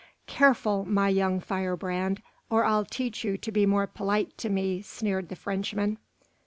"Careful, 0.25 0.83
my 0.83 1.09
young 1.09 1.39
firebrand, 1.39 2.23
or 2.49 2.65
I'll 2.65 2.85
teach 2.85 3.23
you 3.23 3.37
to 3.37 3.51
be 3.51 3.67
more 3.67 3.85
polite 3.85 4.35
to 4.39 4.49
me," 4.49 4.81
sneered 4.81 5.29
the 5.29 5.35
Frenchman. 5.35 5.99